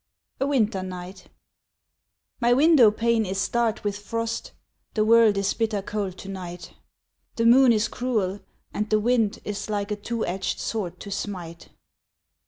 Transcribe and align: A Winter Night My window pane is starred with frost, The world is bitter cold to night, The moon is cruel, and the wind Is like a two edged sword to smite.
A 0.39 0.47
Winter 0.47 0.81
Night 0.81 1.25
My 2.39 2.53
window 2.53 2.89
pane 2.89 3.23
is 3.23 3.37
starred 3.39 3.81
with 3.81 3.99
frost, 3.99 4.51
The 4.95 5.05
world 5.05 5.37
is 5.37 5.53
bitter 5.53 5.83
cold 5.83 6.17
to 6.17 6.27
night, 6.27 6.73
The 7.35 7.45
moon 7.45 7.71
is 7.71 7.87
cruel, 7.87 8.39
and 8.73 8.89
the 8.89 8.99
wind 8.99 9.37
Is 9.45 9.69
like 9.69 9.91
a 9.91 9.95
two 9.95 10.25
edged 10.25 10.57
sword 10.59 10.99
to 11.01 11.11
smite. 11.11 11.69